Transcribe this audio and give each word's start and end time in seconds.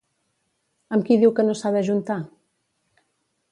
Amb 0.97 1.05
qui 1.09 1.17
diu 1.25 1.35
que 1.41 1.45
no 1.49 1.55
s'ha 1.61 1.73
d'ajuntar? 1.77 2.19